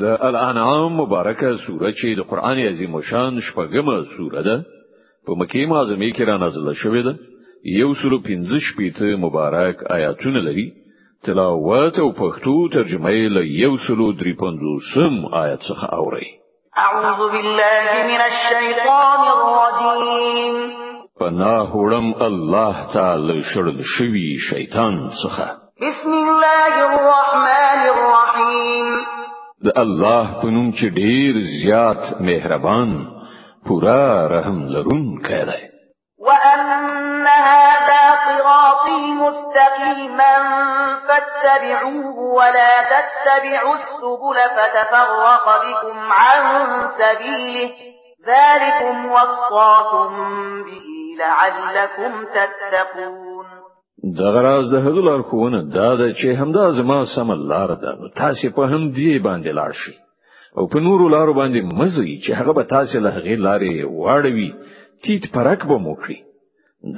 د 0.00 0.04
الانعام 0.28 0.92
مبارکه 1.00 1.56
سوره 1.66 1.90
چې 1.98 2.08
د 2.18 2.22
قران 2.30 2.58
عظیم 2.68 2.94
شان 3.08 3.40
شپږمه 3.46 3.96
سوره 4.16 4.42
ده 4.48 4.56
په 5.26 5.32
مکه 5.40 5.66
معظمه 5.72 6.08
کې 6.16 6.22
را 6.28 6.36
نازله 6.44 6.74
شوې 6.82 7.02
ده. 7.06 7.14
یو 7.80 7.90
سلو 8.00 8.18
پنځه 8.28 8.58
شپېته 8.66 9.20
مبارک 9.24 9.76
آیاتونه 9.96 10.40
لري. 10.46 10.66
تلاوت 11.24 11.98
او 11.98 12.08
پښتو 12.22 12.54
ترجمه 12.76 13.10
یې 13.18 13.28
له 13.36 13.42
یو 13.64 13.76
سلو 13.86 14.08
درې 14.20 14.32
پنځوسم 14.42 15.14
آیت 15.42 15.60
څخه 15.68 15.86
اورئ 15.98 16.28
أعوذ 16.84 17.20
بالله 17.32 17.86
من 18.10 18.20
الشيطان 18.30 19.20
الرجيم 19.36 20.54
پناه 21.20 21.70
وړم 21.76 22.08
الله 22.28 22.74
تعالی 22.94 23.42
له 23.42 23.54
شړل 23.54 23.78
شوي 23.96 24.28
شیطان 24.50 24.96
څخه. 25.22 25.46
بسم 25.84 26.12
الله 26.12 26.72
الرحمن 26.88 27.63
د 29.66 29.68
الله 29.82 30.24
په 30.40 30.46
نوم 30.54 30.68
چې 30.78 30.86
ډیر 31.00 31.32
زیات 31.52 32.02
مهربان 32.28 32.90
پورا 33.66 34.08
رحم 34.34 34.58
لرون 34.74 35.06
کړي 35.28 35.62
وأن 36.26 37.26
هذا 37.26 38.02
صراطي 38.26 39.00
مستقيما 39.22 40.34
فاتبعوه 41.08 42.16
ولا 42.38 42.74
تتبعوا 42.92 43.74
السبل 43.80 44.38
فتفرق 44.56 45.46
بكم 45.64 45.96
عن 46.12 46.42
سبيله. 47.00 47.70
ذلكم 48.32 48.96
وصاكم 49.16 50.10
به 50.66 50.88
لعلكم 51.18 52.12
تتقون. 52.36 53.23
دغه 54.04 54.40
راز 54.42 54.64
د 54.70 54.74
هغه 54.74 55.00
لار 55.08 55.22
خوونه 55.22 55.60
دا 55.62 55.96
ده 55.96 56.14
چې 56.14 56.26
همدا 56.40 56.70
زما 56.70 57.04
سم 57.14 57.32
لار 57.32 57.74
ده. 57.74 57.90
نو 58.00 58.08
تاسو 58.08 58.50
په 58.56 58.62
هم 58.72 58.90
دی 58.96 59.18
باندې 59.18 59.50
لاړ 59.58 59.72
شئ. 59.72 59.94
او 60.56 60.66
په 60.72 60.78
نورو 60.86 61.08
لارو 61.08 61.34
باندې 61.34 61.60
مزي 61.78 62.20
چې 62.24 62.30
هغه 62.40 62.52
به 62.52 62.62
تاسو 62.62 63.00
له 63.00 63.10
هغه 63.16 63.34
لارې 63.46 63.72
واړوي. 63.84 64.50
تیت 65.02 65.24
او 65.24 65.32
پرک 65.34 65.66
به 65.66 65.78
موکړي 65.78 66.18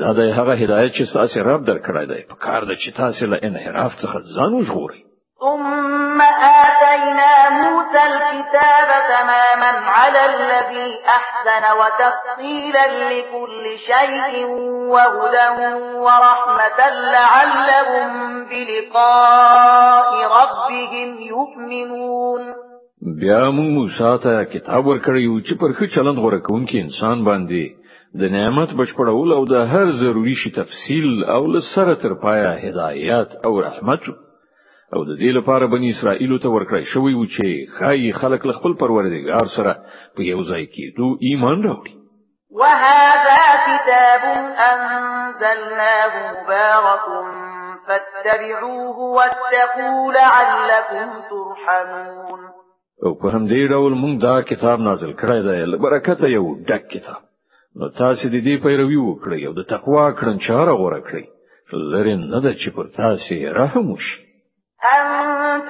دا 0.00 0.12
د 0.18 0.20
هغه 0.38 0.54
هدایت 0.62 0.92
چې 0.92 1.12
تاسو 1.12 1.36
رب 1.48 1.66
درکړای 1.70 2.06
دی. 2.10 2.22
په 2.30 2.36
کار 2.46 2.64
ده 2.64 2.74
چې 2.74 2.96
تاسو 2.96 3.26
له 3.26 3.38
انحراف 3.42 3.92
څخه 4.02 4.16
ځان 4.36 4.52
وژغورئ. 4.54 5.00
ثم 5.40 6.20
آتينا 6.96 7.50
موسى 7.50 8.02
الكتاب 8.12 8.88
تماما 9.14 9.72
على 9.96 10.22
الذي 10.32 10.90
أحسن 11.18 11.64
وتفصيلا 11.80 12.86
لكل 13.12 13.64
شيء 13.86 14.46
وهدى 14.92 15.48
ورحمة 15.96 16.80
لعلهم 17.12 18.10
بلقاء 18.50 20.10
ربهم 20.38 21.08
يؤمنون. 21.32 22.42
بیا 23.20 23.50
موږ 23.50 23.70
موسی 23.78 24.18
ته 24.22 24.44
کتاب 24.44 24.86
ورکړیو 24.86 25.40
چې 25.46 25.54
پر 25.60 25.70
ښه 25.72 25.94
چلند 25.94 26.18
غوړه 26.18 26.40
کوونکی 26.46 26.80
انسان 26.80 27.24
باندې. 27.24 27.64
د 28.20 28.22
نعمت 28.36 28.70
بشپړول 28.78 29.32
أو 29.32 29.44
د 29.44 29.54
هر 29.72 29.86
ضروری 30.02 30.34
شي 30.34 30.50
تفصیل 30.50 31.24
أو 31.24 31.42
لسره 31.52 31.94
تر 31.94 32.14
پایا 32.14 32.52
هدایت 32.64 33.28
أو 33.46 33.60
رحمت. 33.60 34.25
او 34.94 35.00
د 35.04 35.12
دې 35.20 35.30
لپاره 35.38 35.66
بنی 35.74 35.88
اسرائیل 35.90 36.32
ته 36.42 36.48
ورکړی 36.48 36.84
شوی 36.92 37.14
و 37.14 37.24
چې 37.34 37.78
ښايي 37.78 38.12
خلک 38.20 38.42
خپل 38.58 38.72
پروردګار 38.82 39.46
سره 39.56 39.72
په 40.16 40.22
یو 40.32 40.40
ځای 40.50 40.64
کېدو 40.74 41.06
ایمان 41.28 41.62
راوړي. 41.68 41.94
وهذا 42.60 43.42
كتاب 43.68 44.22
أنزلناه 44.70 46.12
مبارك 46.26 47.06
فاتبعوه 47.86 48.98
واتقوا 49.16 50.12
لعلكم 50.18 51.08
ترحمون. 51.30 52.40
او 53.04 53.14
په 53.22 53.30
همدې 53.34 53.70
ډول 53.72 53.94
موږ 54.02 54.22
دا 54.26 54.36
کتاب 54.50 54.80
نازل 54.80 55.12
کړی 55.12 55.40
دی 55.46 55.72
له 55.72 55.84
برکته 55.84 56.20
یو 56.36 56.44
ډک 56.68 56.86
کتاب. 56.94 57.22
نو 57.78 57.88
تاسو 57.88 58.28
د 58.28 58.36
دې 58.46 58.62
پیروي 58.64 58.96
وکړئ 58.96 59.40
او 59.46 59.52
د 59.58 59.66
تقوا 59.72 60.06
کړنلاره 60.18 60.72
غوړه 60.80 61.00
کړئ 61.08 61.24
لري 61.94 62.14
نه 62.16 62.40
ده 62.40 62.52
چې 62.60 62.68
پر 62.76 62.86
تاسو 63.00 63.34
رحم 63.60 63.90
وشي 63.90 64.25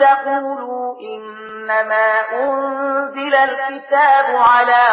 تقولوا 0.00 0.86
إنما 1.14 2.08
أنزل 2.42 3.34
الكتاب 3.34 4.26
على 4.50 4.84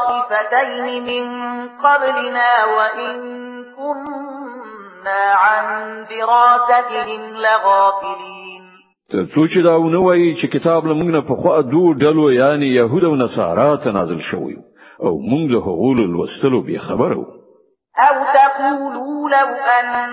طائفتين 0.00 0.86
من 1.02 1.24
قبلنا 1.68 2.52
وإن 2.76 3.14
كنا 3.76 5.22
عن 5.32 5.64
دراستهم 6.10 7.22
لغافلين. 7.36 8.62
ترڅو 9.12 9.42
چې 9.46 9.60
دا 9.64 9.74
ونه 9.76 10.00
وایي 10.00 10.34
چې 10.40 10.46
کتاب 10.54 10.80
له 10.86 10.94
موږ 10.94 11.10
نه 11.16 11.20
په 11.28 11.34
خوا 11.42 11.60
دوه 11.60 11.94
ډلو 11.94 12.24
یعنی 12.32 12.66
يهود 12.66 13.04
أو 13.04 13.14
نصارا 13.16 13.76
ته 13.76 13.90
نازل 13.90 14.20
شوی 14.30 14.56
أو 15.02 15.14
موږ 15.30 15.44
له 15.54 15.58
هغو 15.58 15.94
لوستلو 15.94 16.60
به 16.62 16.78
خبرو 16.78 17.24
أو 18.08 18.16
تقولوا 18.34 19.28
لو 19.28 19.48
أنا 19.78 20.04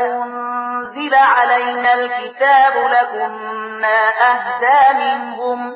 أنزل 0.00 0.51
علينا 1.14 1.94
الكتاب 1.94 2.76
لكنا 2.76 4.12
أهدى 4.30 4.98
منهم 4.98 5.74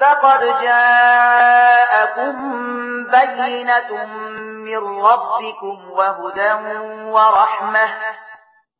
فقد 0.00 0.40
جاءكم 0.62 2.32
بينة 3.10 4.06
من 4.66 5.04
ربكم 5.04 5.90
وهدى 5.90 6.52
ورحمة 7.10 7.88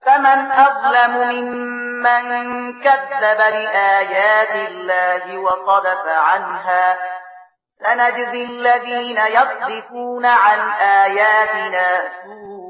فمن 0.06 0.52
أظلم 0.52 1.14
ممن 1.28 2.32
كذب 2.80 3.38
بآيات 3.38 4.54
الله 4.54 5.38
وصدف 5.38 6.06
عنها 6.08 6.96
سنجزي 7.86 8.44
الذين 8.44 9.18
يصدفون 9.18 10.26
عن 10.26 10.70
آياتنا 10.80 12.02
سوء 12.22 12.61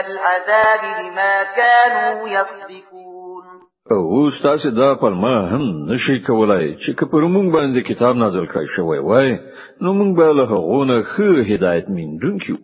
العذاب 0.00 0.82
بما 0.98 1.44
كانوا 1.58 2.28
يصدفون 2.28 3.44
اوس 3.90 4.42
تاسو 4.42 4.70
دا 4.70 4.94
پلمه 4.94 5.36
هم 5.52 5.62
نشي 5.92 6.18
کولای 6.26 6.74
چې 6.74 6.90
که 6.98 7.12
پر 7.12 7.22
مونږ 7.34 7.52
باندې 7.56 7.88
کتاب 7.88 8.16
نازل 8.16 8.46
کړی 8.46 8.66
شوی 8.76 8.98
وای 8.98 9.38
نو 9.80 9.92
مونږ 9.92 10.16
به 10.16 10.32
له 10.38 10.44
هغونه 10.52 11.02
خو 11.14 11.30
هدایت 11.52 11.90
میندونکو 11.96 12.56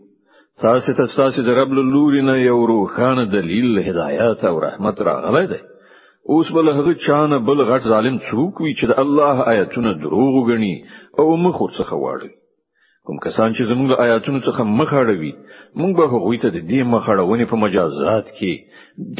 تاسو 0.62 0.92
ته 0.98 1.04
تاسو 1.16 1.42
د 1.48 1.58
رب 1.58 1.72
لوري 1.78 2.22
نه 2.28 2.38
یو 2.38 2.60
روښانه 2.70 3.24
دلیل 3.34 3.78
هدایت 3.88 4.44
او 4.44 4.60
رحمت 4.60 5.02
راغلی 5.08 5.46
دی. 5.46 5.60
اوس 6.36 6.48
بل 6.56 6.68
هغه 6.68 6.94
چانه 7.06 7.38
بل 7.38 7.60
غټ 7.70 7.82
ظالم 7.92 8.16
څوک 8.30 8.60
وي 8.60 8.72
چې 8.78 8.84
د 8.90 8.98
الله 9.02 9.44
آیاتونه 9.52 9.92
دروغ 9.92 10.32
وګڼي 10.38 10.74
او 11.18 11.36
مخ 11.44 11.60
ورڅخه 11.62 11.96
واړي 12.02 12.30
کوم 13.08 13.18
کسان 13.24 13.52
چې 13.56 13.62
زموږ 13.68 13.88
آیاتونو 14.04 14.38
څخه 14.46 14.62
مخ 14.78 14.90
اړوي 15.02 15.32
موږ 15.80 15.92
به 15.98 16.04
هغوی 16.14 16.38
ته 16.42 16.48
د 16.56 16.58
دې 16.70 16.80
مخ 16.94 17.04
اړونې 17.12 17.46
په 17.52 17.56
مجازات 17.64 18.26
کې 18.38 18.52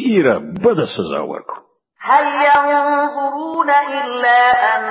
ډیره 0.01 0.35
بده 0.65 0.85
سزا 0.97 1.21
ورکړو. 1.31 1.61
هل 2.09 2.27
ينظرون 2.49 3.71
إلا 3.71 4.41
أن 4.73 4.83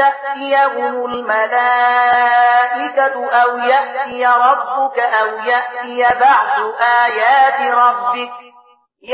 تأتيهم 0.00 0.94
الملائكة 1.10 2.36
أو 3.42 3.50
يأتي 3.72 4.22
ربك 4.26 4.98
أو 5.20 5.28
يأتي 5.52 6.00
بعض 6.24 6.56
آيات 7.04 7.58
ربك؟ 7.84 8.36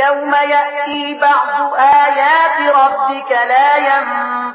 يوم 0.02 0.32
يأتي 0.54 1.04
بعض 1.20 1.56
آيات 2.04 2.58
ربك 2.82 3.30
لا 3.52 3.70
ينفع 3.76 4.45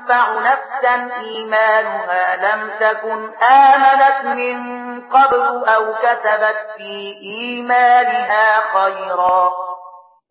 نفسا 0.49 0.95
إيمانها 1.19 2.25
لم 2.45 2.61
تكن 2.79 3.19
آمنت 3.44 4.22
من 4.39 4.57
قبل 5.01 5.44
أو 5.75 5.83
كسبت 5.94 6.59
في 6.77 6.94
إيمانها 7.22 8.47
خيرا. 8.73 9.49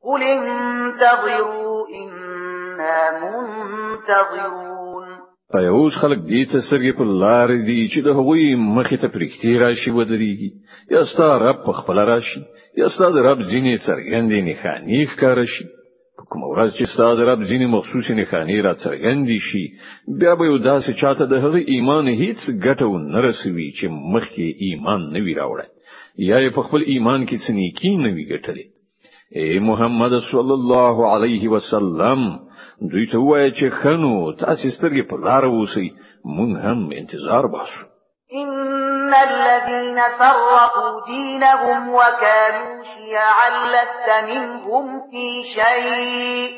قل 0.05 0.23
انتظروا 0.23 1.87
إنا 1.89 2.99
منتظرون. 3.21 5.07
ایا 5.55 5.69
اوس 5.69 5.95
خلک 6.03 6.19
دې 6.19 6.53
ته 6.53 6.59
سترګې 6.71 6.93
په 6.99 7.05
لار 7.05 7.49
دي 7.49 7.89
چې 7.89 7.99
د 8.05 8.09
هغوی 8.09 8.57
مخې 8.57 8.97
ته 9.01 9.09
پرېښتې 9.09 9.59
راشي 9.59 9.91
ودرېږي 9.91 10.51
یا 10.91 11.05
ستاسو 11.05 11.49
رب 11.49 11.59
په 11.67 11.73
خپل 11.73 11.99
راشي. 11.99 12.43
یا 12.77 12.89
ستاسو 12.89 13.19
رب 13.19 13.41
ځینې 13.51 13.75
څرګندې 13.87 14.39
نښانې 14.49 15.01
ښکاره 15.13 15.39
شي 15.55 15.65
کوم 16.31 16.43
ورځ 16.53 16.71
چې 16.79 16.85
ستاسو 16.95 17.27
رب 17.31 17.41
ځینې 17.51 17.67
مخصوصي 17.77 18.13
نښانې 18.21 18.59
را 18.67 18.73
څرګندې 18.85 19.39
شي 19.49 19.65
بیا 20.21 20.33
به 20.39 20.45
یو 20.51 20.59
داسې 20.71 20.91
چاته 21.01 21.25
د 21.33 21.35
هغه 21.45 21.61
ایمان 21.75 22.07
هیڅ 22.23 22.41
ګټه 22.67 22.87
نه 23.13 23.21
رسوي 23.27 23.69
چې 23.79 23.87
مخکې 24.15 24.47
ایمان 24.67 25.01
نه 25.15 25.21
وی 25.25 25.35
راوړی 25.41 25.69
یا 26.29 26.39
په 26.57 26.63
خپل 26.67 26.81
ایمان 26.93 27.21
کې 27.29 27.37
څه 27.45 27.51
نیکی 27.59 27.93
نه 28.05 28.11
وی 28.15 28.25
ګټلې 28.33 28.67
اے 29.37 29.59
محمد 29.69 30.15
صلی 30.31 30.55
الله 30.61 30.97
علیه 31.15 31.53
وسلم 31.55 32.23
دوی 32.93 33.07
ته 33.13 33.19
وایي 33.29 33.51
چې 33.59 33.67
ښه 33.83 33.99
نو 33.99 34.15
تاسو 34.43 34.75
سترګې 34.77 35.03
په 35.11 35.17
لار 35.27 35.45
اوسئ 35.49 35.89
مونږ 36.37 36.53
هم 36.65 36.79
انتظار 37.01 37.45
باسو 37.55 37.90
إن 38.35 39.15
الذين 39.15 39.99
فرقوا 40.19 41.07
دينهم 41.07 41.95
وكانوا 41.95 42.83
شيعا 42.83 43.51
لست 43.75 44.09
منهم 44.31 45.01
في 45.11 45.43
شيء 45.55 46.51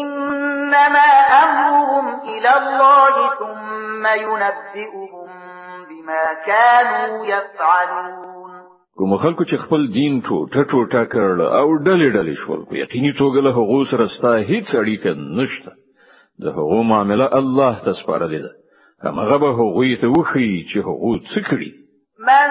إنما 0.00 1.08
أمرهم 1.44 2.20
إلى 2.20 2.56
الله 2.56 3.14
ثم 3.38 4.06
ينبئهم 4.06 5.28
بما 5.88 6.24
كانوا 6.46 7.26
يفعلون 7.26 8.38
کوم 8.98 9.16
خلکو 9.16 9.44
چې 9.44 9.56
خپل 9.64 9.84
دین 9.94 10.14
ټوټه 10.28 10.62
ټوټه 10.70 11.02
کړل 11.10 11.40
أو 11.40 11.68
ډلې 11.86 12.08
ډلې 12.16 12.34
شول 12.44 12.64
په 12.70 12.74
یقیني 12.78 13.12
توګه 13.18 13.44
له 13.46 13.50
هغو 13.58 13.84
سره 13.90 14.06
ستا 14.14 14.32
هیڅ 14.38 14.74
اړیکه 14.80 15.10
نشته. 15.40 15.70
د 16.42 16.56
هغو 16.56 16.80
معاملې 16.88 17.28
الله 17.40 17.84
ته 17.84 17.92
سپارلې 18.00 18.40
ده. 18.46 18.57
هغه 19.02 19.38
به 19.38 19.46
هغوی 19.46 19.96
ته 19.96 20.06
وخی 20.06 20.66
چې 20.70 20.76
هغو 20.78 21.18
څه 21.18 21.40
کړی 21.50 21.70
من 22.18 22.48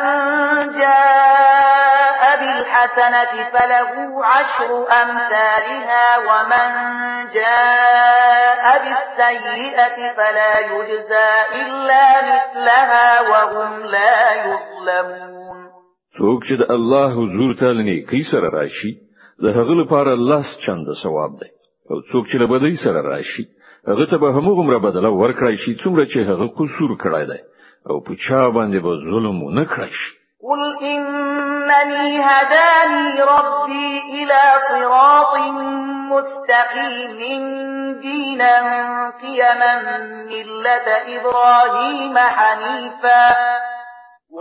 جاء 0.80 2.22
بالحسنة 2.40 3.34
فله 3.54 4.26
عشر 4.26 4.72
أمثالها 5.02 6.18
ومن 6.28 6.70
جاء 7.34 8.64
بالسيئة 8.84 9.98
فلا 10.18 10.60
يجزى 10.60 11.30
إلا 11.62 12.06
مثلها 12.32 13.22
وهم 13.22 13.84
لا 13.84 14.16
يظلمون. 14.46 15.58
څوک 16.18 16.44
چې 16.48 16.54
د 16.60 16.72
الله 16.72 17.12
حضور 17.12 17.54
ته 17.60 17.66
لنی 17.66 18.24
سره 18.32 18.50
راشي 18.50 18.92
د 19.44 19.46
هغه 19.46 19.74
لپاره 19.82 20.16
لس 20.16 20.58
چنده 20.66 20.86
ثواب 21.04 21.32
دی 21.40 21.52
أو 21.92 22.02
څوک 22.02 22.24
چې 22.32 22.36
له 22.42 22.48
بدی 22.48 22.76
سره 22.84 23.02
راشي 23.02 23.57
هغه 23.88 24.06
ته 24.06 24.18
به 24.18 24.28
همغه 24.38 24.80
بدله 24.80 25.10
ورکړای 25.10 25.56
شي 25.64 25.76
څومره 25.84 26.04
چې 26.12 26.18
هغه 26.30 26.48
قصور 26.58 26.92
کړای 27.04 27.26
دی. 27.32 27.42
أو 27.90 28.00
په 28.06 28.14
چا 28.26 28.42
باندې 28.56 28.80
به 28.86 28.92
ظلم 29.10 29.38
نه 29.58 29.66
کړی 29.66 29.92
شي. 30.00 30.12
قل 30.48 30.62
إنني 30.94 32.20
هداني 32.30 33.22
ربي 33.30 33.90
إلى 34.18 34.42
صراط 34.70 35.34
مستقيم 36.12 37.46
دينا 38.02 38.56
قيما 39.22 39.74
ملة 40.32 40.88
إبراهيم 41.16 42.16
حنيفا 42.18 43.28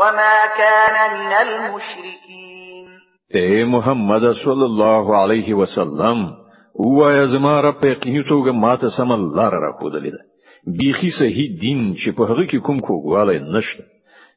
وما 0.01 0.37
كان 0.59 0.97
من 1.19 1.33
المشركين. 1.33 2.87
اے 3.35 3.65
محمد 3.65 4.25
صلی 4.45 4.67
الله 4.71 5.23
علیه 5.23 5.55
وسلم 5.55 6.46
وایا 6.79 7.27
زما 7.27 7.61
رب 7.69 7.85
یقیني 7.85 8.23
توګه 8.23 8.53
ماته 8.65 8.89
سم 8.97 9.13
لار 9.37 9.55
را 9.65 9.73
خودلې 9.81 10.11
ده 10.17 10.21
بیخي 10.81 11.11
صحیح 11.19 11.59
دین 11.61 11.95
چې 11.95 12.17
په 12.17 12.23
هغه 12.31 12.45
کې 12.47 12.57
کوم 12.67 12.81
کوګواله 12.87 13.57
نشته 13.57 13.85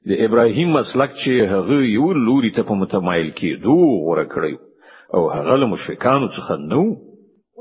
د 0.09 0.21
ابراهیم 0.25 0.69
مسلک 0.77 1.15
چې 1.21 1.51
هغه 1.53 1.77
یو 1.93 2.13
لوري 2.27 2.51
ته 2.57 2.63
په 2.69 2.79
متمایل 2.81 3.29
کېدو 3.39 3.77
غوړه 4.05 4.25
کړی 4.33 4.55
او 5.15 5.23
هغه 5.35 5.55
له 5.63 5.71
مشرکانو 5.73 6.27
څخه 6.37 6.53
نو 6.73 6.83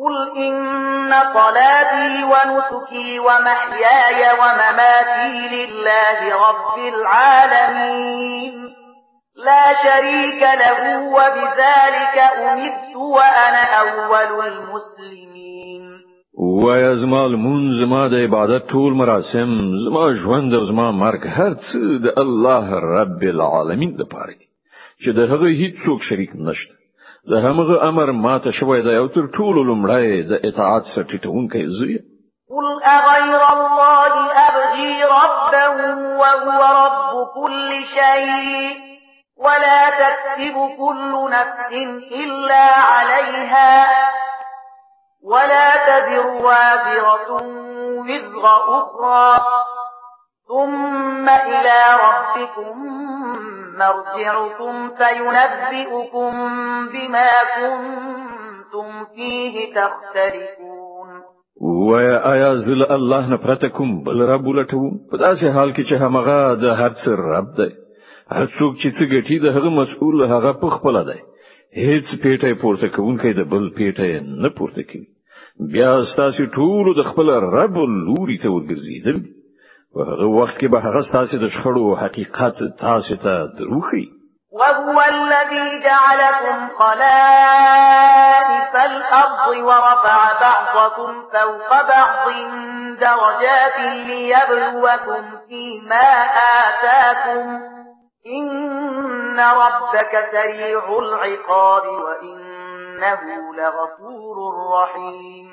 قل 0.00 0.16
إن 0.46 1.12
صلاتي 1.34 2.24
ونسكي 2.32 3.18
ومحياي 3.18 4.20
ومماتي 4.40 5.32
لله 5.54 6.18
رب 6.46 6.76
العالمين 6.94 8.57
لا 9.46 9.64
شريك 9.82 10.42
له 10.42 10.80
وبذلك 11.16 12.16
أمدت 12.18 12.96
وأنا 12.96 13.62
أول 13.80 14.46
المسلمين. 14.46 15.98
وایا 16.38 16.94
زما 16.94 17.26
لمون 17.28 17.80
زما 17.80 18.08
د 18.08 18.14
عبادت 18.14 18.66
ټول 18.72 18.92
مراسم 19.02 19.54
زما 19.84 20.04
ژوند 20.22 20.52
زما 20.70 20.90
مرګ 20.90 21.26
هر 21.26 21.54
څه 21.54 22.02
د 22.04 22.18
الله 22.22 22.80
رب 22.80 23.22
العالمین 23.22 23.94
لپاره 24.00 24.34
چې 25.02 25.08
د 25.18 25.30
هغه 25.32 25.48
هیڅ 25.60 25.74
څوک 25.86 26.02
شریک 26.08 26.30
نشته. 26.34 26.74
د 27.30 27.32
همغه 27.46 27.88
أمر 27.88 28.12
ماته 28.24 28.50
شوی 28.58 28.82
دی 28.82 28.96
أو 28.96 29.06
تر 29.06 29.26
ټولو 29.38 29.60
لمړی 29.70 30.06
د 30.30 30.32
اطاعت 30.48 30.84
سرټیټونکی 30.94 31.64
زوی. 31.78 31.98
قل 32.50 32.66
أغير 32.96 33.42
الله 33.54 34.12
أبغي 34.48 34.94
ربا 35.14 35.64
وهو 36.20 36.60
رب 36.82 37.10
كل 37.38 37.70
شيء. 37.96 38.97
ولا 39.46 39.90
تكسب 39.90 40.56
كل 40.78 41.30
نفس 41.30 41.72
إلا 42.12 42.64
عليها 42.90 43.86
ولا 45.22 45.68
تذر 45.88 46.26
وازرة 46.26 47.30
وزر 48.08 48.44
أخرى. 48.80 49.40
ثم 50.48 51.28
إلى 51.28 51.80
ربكم 52.06 52.76
مرجعكم 53.78 54.90
فينبئكم 54.98 56.32
بما 56.92 57.30
كنتم 57.56 59.04
فيه 59.14 59.74
تختلفون. 59.74 61.22
ويا 61.60 62.32
آیا 62.32 62.54
زل 62.54 62.82
الله 62.82 63.30
نه 63.30 63.36
بل 64.06 64.22
رب 64.22 64.46
ولټو 64.46 65.10
په 65.10 65.16
داسې 65.16 65.44
حال 65.54 65.72
کې 65.72 65.82
چې 65.88 65.94
هغه 66.02 66.54
د 66.54 66.64
هر 66.80 66.90
څه 66.90 67.08
رب 67.34 67.48
دی 67.56 67.87
هر 68.36 68.46
څوک 68.56 68.72
چې 68.80 68.88
څه 68.96 69.04
ګټي 69.14 69.36
د 69.44 69.46
هغه 69.56 69.70
مسؤل 69.80 70.24
هغه 70.34 70.52
په 70.62 70.68
خپل 70.76 71.04
دی. 71.10 71.20
هیڅ 71.86 72.06
پیټه 72.22 72.60
پورته 72.62 72.88
کوونکی 72.96 73.32
د 73.38 73.48
بل 73.52 73.64
پیټه 73.78 74.20
نه 74.42 74.50
پورته 74.58 74.82
کوي. 74.90 75.06
بیا 75.74 75.92
ستاسو 76.12 76.44
ټول 76.56 76.94
د 76.96 77.06
خپل 77.10 77.30
رب 77.54 77.78
لوري 78.08 78.38
ته 78.42 78.48
ورګرځیدل 78.50 79.16
په 79.94 80.00
هغه 80.10 80.26
وخت 80.38 80.56
کې 80.60 80.68
به 80.72 80.78
هغه 80.86 81.02
تاسو 81.12 81.40
د 81.44 81.50
شخړو 81.54 81.96
حقیقت 82.02 82.56
تاسو 82.82 83.16
ته 83.24 83.32
دروخي 83.60 84.04
وهو 84.60 85.00
الذي 85.00 85.66
جعلكم 85.86 86.68
خلائف 86.78 88.76
الأرض 88.90 89.48
ورفع 89.70 90.20
بعضكم 90.44 91.12
فوق 91.32 91.70
بعض 91.90 92.26
درجات 93.00 93.78
ليبلوكم 94.06 95.22
فيما 95.48 96.08
آتاكم 96.60 97.77
إن 98.36 99.38
ربك 99.38 100.12
سريع 100.32 100.84
العقاب 101.04 101.84
وإنه 102.04 103.20
لغفور 103.60 104.36
رحيم. 104.76 105.48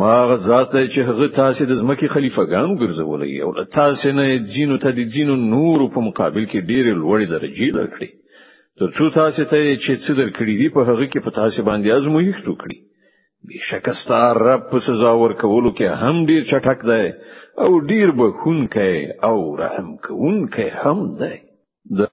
همغه 0.00 0.24
ذات 0.24 0.72
چې 0.72 0.98
هغه 1.08 1.26
تاسو 1.36 1.64
د 1.64 1.72
ځمکې 1.80 2.12
خلیفګانو 2.14 2.78
ګرځولې 2.82 3.42
او 3.42 3.64
تاسو 3.76 4.12
نه 4.18 4.38
ځینو 4.54 4.76
ته 4.78 4.90
د 4.98 5.08
ځینو 5.14 5.36
نور 5.36 5.88
په 5.94 6.00
مقابل 6.08 6.44
کې 6.46 6.66
ډېر 6.70 6.84
لوړې 7.02 7.26
درجې 7.34 7.68
درکړي 7.78 8.10
ترڅو 8.78 9.04
تاسو 9.14 9.44
ته 9.44 9.76
چې 9.84 9.92
څه 10.04 10.12
درکړي 10.20 10.54
دي 10.60 10.68
په 10.76 10.80
هغه 10.88 11.06
کې 11.12 11.24
په 11.24 11.30
تاسو 11.40 11.62
باندې 11.68 11.94
ازمویښت 11.96 12.44
وکړي. 12.48 12.78
بشک 13.48 13.88
ستاسو 14.02 14.36
رب 14.46 14.68
په 14.72 14.78
سزا 14.86 15.12
ورکولو 15.20 15.70
کې 15.78 15.86
هم 16.02 16.26
ډیر 16.26 16.42
چټک 16.50 16.84
دی 16.90 17.06
او 17.64 17.70
ډیر 17.92 18.10
بخونکی 18.20 18.94
او 19.28 19.38
رحم 19.62 19.88
کوونکی 20.04 20.68
هم 20.82 20.98
دی 21.22 21.38
the 21.92 22.08